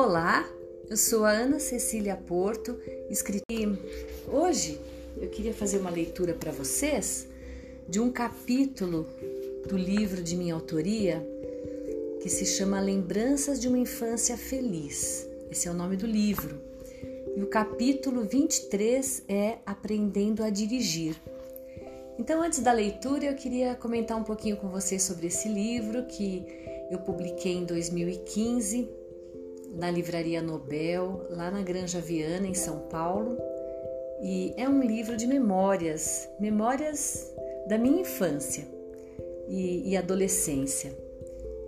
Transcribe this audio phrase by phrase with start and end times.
[0.00, 0.48] Olá,
[0.88, 2.78] eu sou a Ana Cecília Porto,
[3.10, 3.76] escritora.
[4.28, 4.80] Hoje
[5.20, 7.26] eu queria fazer uma leitura para vocês
[7.88, 9.08] de um capítulo
[9.68, 11.20] do livro de minha autoria
[12.22, 15.28] que se chama Lembranças de uma Infância Feliz.
[15.50, 16.60] Esse é o nome do livro.
[17.36, 21.20] E o capítulo 23 é Aprendendo a Dirigir.
[22.16, 26.46] Então, antes da leitura, eu queria comentar um pouquinho com vocês sobre esse livro que
[26.88, 28.97] eu publiquei em 2015
[29.78, 33.38] na Livraria Nobel, lá na Granja Viana, em São Paulo.
[34.20, 37.32] E é um livro de memórias, memórias
[37.68, 38.66] da minha infância
[39.48, 40.92] e, e adolescência.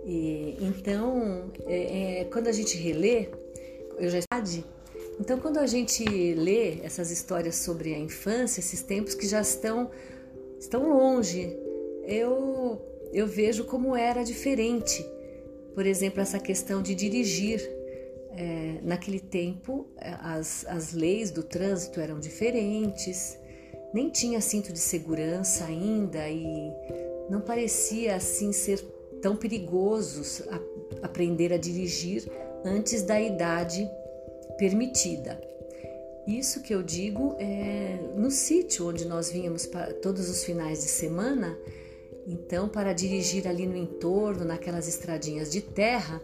[0.05, 3.29] E, então, é, é, quando a gente relê,
[3.97, 4.19] eu já
[5.19, 9.91] então quando a gente lê essas histórias sobre a infância, esses tempos que já estão
[10.59, 11.55] estão longe.
[12.03, 12.81] Eu,
[13.13, 15.05] eu vejo como era diferente.
[15.75, 17.80] Por exemplo, essa questão de dirigir.
[18.33, 19.87] É, naquele tempo,
[20.21, 23.37] as, as leis do trânsito eram diferentes,
[23.93, 26.71] nem tinha cinto de segurança ainda e
[27.29, 28.79] não parecia assim ser
[29.21, 32.29] tão perigoso a, aprender a dirigir
[32.63, 33.87] antes da idade
[34.57, 35.39] permitida.
[36.27, 39.67] Isso que eu digo é no sítio onde nós vínhamos
[40.01, 41.57] todos os finais de semana.
[42.27, 46.21] Então, para dirigir ali no entorno, naquelas estradinhas de terra,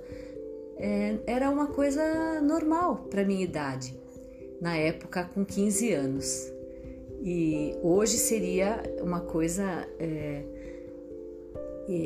[0.80, 3.97] é, era uma coisa normal para minha idade,
[4.61, 6.52] na época com 15 anos.
[7.23, 10.44] E hoje seria uma coisa é,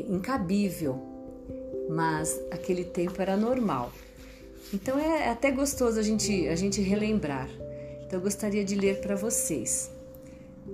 [0.09, 0.99] incabível,
[1.89, 3.91] mas aquele tempo era normal.
[4.73, 7.49] Então é até gostoso a gente, a gente relembrar.
[8.05, 9.91] Então eu gostaria de ler para vocês.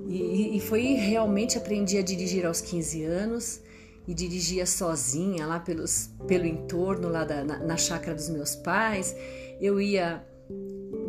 [0.07, 3.61] E, e, foi realmente aprendi a dirigir aos 15 anos
[4.07, 9.15] e dirigia sozinha lá pelos, pelo entorno, lá da, na, na chácara dos meus pais.
[9.59, 10.25] Eu ia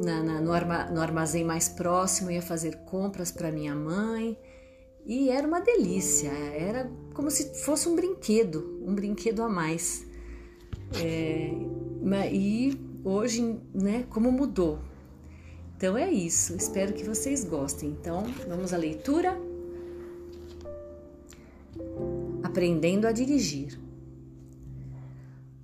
[0.05, 4.37] na, na, no, arma, no armazém mais próximo, ia fazer compras para minha mãe.
[5.07, 10.05] E era uma delícia, era como se fosse um brinquedo, um brinquedo a mais.
[11.03, 11.51] É,
[12.31, 14.79] e hoje, né, como mudou?
[15.77, 17.91] Então é isso, espero que vocês gostem.
[17.91, 19.41] Então, vamos à leitura.
[22.49, 23.79] Aprendendo a dirigir.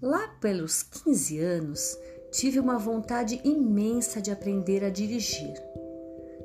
[0.02, 1.98] Lá pelos 15 anos,
[2.30, 5.54] tive uma vontade imensa de aprender a dirigir.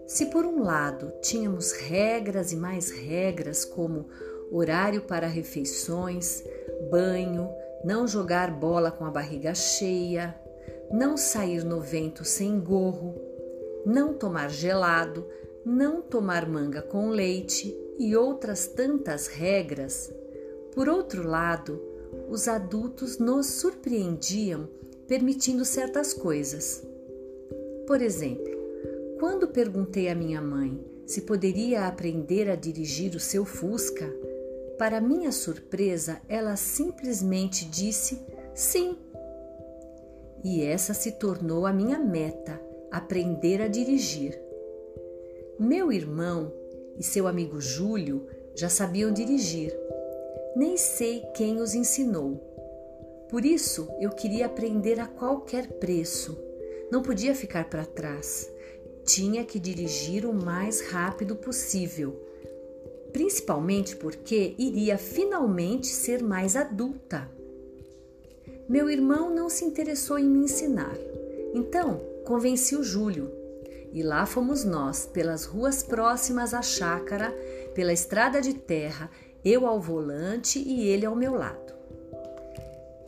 [0.08, 4.08] Se por um lado tínhamos regras e mais regras, como
[4.50, 6.42] horário para refeições,
[6.90, 7.50] banho,
[7.84, 10.34] não jogar bola com a barriga cheia,
[10.90, 13.14] não sair no vento sem gorro,
[13.86, 15.28] não tomar gelado,
[15.66, 20.10] não tomar manga com leite e outras tantas regras,
[20.74, 21.82] por outro lado,
[22.30, 24.68] os adultos nos surpreendiam
[25.08, 26.84] permitindo certas coisas.
[27.88, 28.58] Por exemplo,
[29.20, 34.08] quando perguntei à minha mãe se poderia aprender a dirigir o seu Fusca,
[34.78, 38.20] para minha surpresa, ela simplesmente disse
[38.54, 38.96] sim.
[40.42, 44.40] E essa se tornou a minha meta aprender a dirigir.
[45.60, 46.54] Meu irmão
[46.98, 48.26] e seu amigo Júlio
[48.56, 49.76] já sabiam dirigir.
[50.56, 52.50] Nem sei quem os ensinou.
[53.30, 56.38] Por isso eu queria aprender a qualquer preço.
[56.92, 58.52] Não podia ficar para trás.
[59.06, 62.20] Tinha que dirigir o mais rápido possível,
[63.14, 67.30] principalmente porque iria finalmente ser mais adulta.
[68.68, 70.96] Meu irmão não se interessou em me ensinar.
[71.54, 73.32] Então, convenci o Júlio.
[73.92, 77.32] E lá fomos nós, pelas ruas próximas à chácara,
[77.74, 79.10] pela estrada de terra,
[79.44, 81.74] eu ao volante e ele ao meu lado.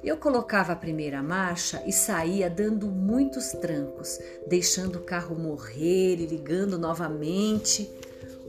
[0.04, 6.26] Eu colocava a primeira marcha e saía dando muitos trancos, deixando o carro morrer e
[6.26, 7.88] ligando novamente,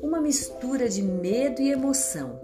[0.02, 2.40] uma mistura de medo e emoção.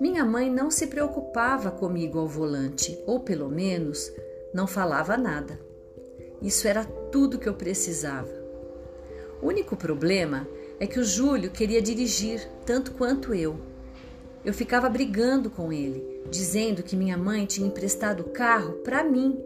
[0.00, 4.12] Minha mãe não se preocupava comigo ao volante, ou pelo menos
[4.52, 5.58] não falava nada.
[6.42, 8.42] Isso era tudo que eu precisava.
[9.40, 10.46] O único problema
[10.82, 13.56] é que o Júlio queria dirigir tanto quanto eu.
[14.44, 19.40] Eu ficava brigando com ele, dizendo que minha mãe tinha emprestado o carro para mim.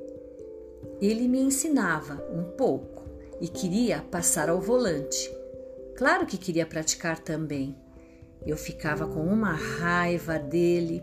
[0.99, 3.03] Ele me ensinava um pouco
[3.39, 5.31] e queria passar ao volante.
[5.95, 7.77] Claro que queria praticar também.
[8.47, 11.03] Eu ficava com uma raiva dele.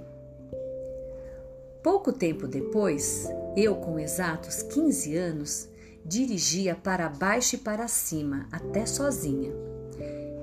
[1.83, 5.69] Pouco tempo depois, eu, com exatos 15 anos,
[6.03, 9.72] dirigia para baixo e para cima, até sozinha.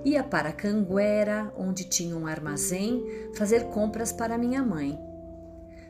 [0.05, 3.05] Ia para Canguera, onde tinha um armazém,
[3.35, 4.99] fazer compras para minha mãe.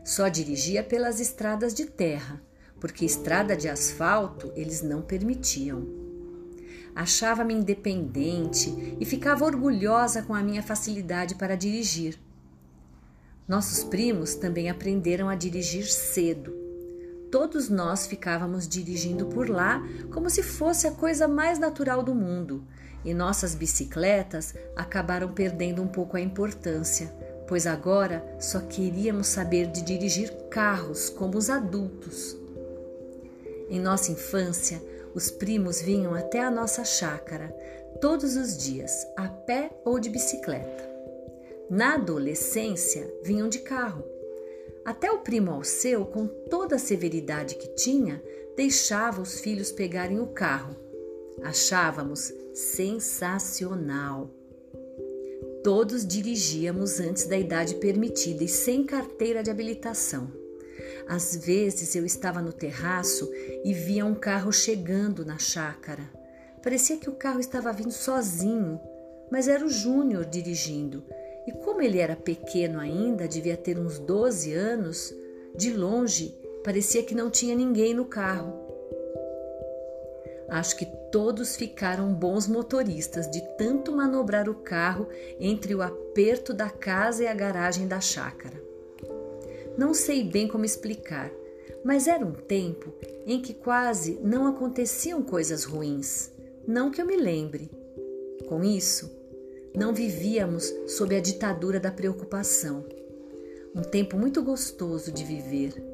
[0.03, 2.43] Só dirigia pelas estradas de terra,
[2.81, 5.87] porque estrada de asfalto eles não permitiam.
[6.95, 12.19] Achava-me independente e ficava orgulhosa com a minha facilidade para dirigir.
[13.47, 16.53] Nossos primos também aprenderam a dirigir cedo.
[17.31, 19.81] Todos nós ficávamos dirigindo por lá
[20.13, 22.65] como se fosse a coisa mais natural do mundo,
[23.05, 27.13] e nossas bicicletas acabaram perdendo um pouco a importância,
[27.47, 32.37] pois agora só queríamos saber de dirigir carros como os adultos.
[33.69, 34.83] Em nossa infância,
[35.15, 37.55] os primos vinham até a nossa chácara
[38.01, 40.89] todos os dias, a pé ou de bicicleta.
[41.69, 44.05] Na adolescência, vinham de carro.
[44.85, 48.23] Até o primo Alceu, com toda a severidade que tinha,
[48.57, 50.75] deixava os filhos pegarem o carro.
[51.43, 54.31] Achávamos sensacional.
[55.63, 60.33] Todos dirigíamos antes da idade permitida e sem carteira de habilitação.
[61.07, 63.31] Às vezes eu estava no terraço
[63.65, 66.09] e via um carro chegando na chácara.
[66.63, 68.81] Parecia que o carro estava vindo sozinho,
[69.31, 71.05] mas era o Júnior dirigindo
[71.47, 75.15] e como ele era pequeno ainda, devia ter uns 12 anos,
[75.57, 78.70] de longe parecia que não tinha ninguém no carro.
[80.51, 85.07] Acho que todos ficaram bons motoristas de tanto manobrar o carro
[85.39, 88.61] entre o aperto da casa e a garagem da chácara.
[89.79, 91.31] Não sei bem como explicar,
[91.85, 92.93] mas era um tempo
[93.25, 96.33] em que quase não aconteciam coisas ruins,
[96.67, 97.71] não que eu me lembre.
[98.49, 99.09] Com isso,
[99.75, 102.85] não vivíamos sob a ditadura da preocupação.
[103.73, 105.90] Um tempo muito gostoso de viver.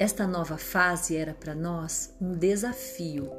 [0.00, 3.30] Esta nova fase era para nós um desafio.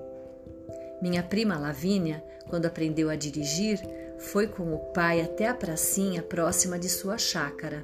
[1.02, 3.80] Minha prima Lavínia, quando aprendeu a dirigir,
[4.20, 7.82] foi com o pai até a pracinha próxima de sua chácara.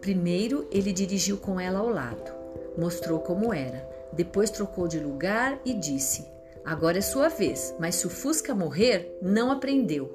[0.00, 2.32] Primeiro ele dirigiu com ela ao lado,
[2.76, 6.26] mostrou como era, depois trocou de lugar e disse:
[6.64, 10.12] Agora é sua vez, mas se o Fusca morrer, não aprendeu.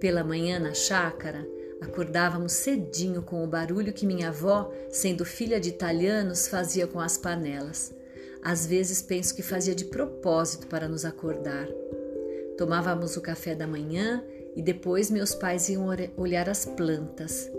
[0.00, 1.46] Pela manhã na chácara,
[1.80, 7.16] acordávamos cedinho com o barulho que minha avó, sendo filha de italianos, fazia com as
[7.16, 7.94] panelas.
[8.42, 11.66] Às vezes penso que fazia de propósito para nos acordar.
[12.58, 14.22] Tomávamos o café da manhã
[14.54, 15.86] e depois meus pais iam
[16.16, 17.50] olhar as plantas.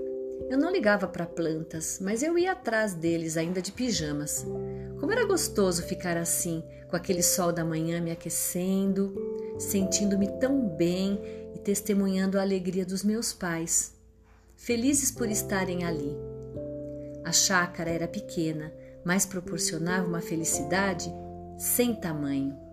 [0.50, 4.45] Eu não ligava para plantas, mas eu ia atrás deles ainda de pijamas.
[5.00, 9.13] Como era gostoso ficar assim, com aquele sol da manhã me aquecendo,
[9.57, 11.19] sentindo-me tão bem
[11.56, 13.94] e testemunhando a alegria dos meus pais,
[14.56, 16.16] felizes por estarem ali.
[17.24, 18.72] A chácara era pequena,
[19.04, 21.12] mas proporcionava uma felicidade
[21.57, 22.64] sem tamanho.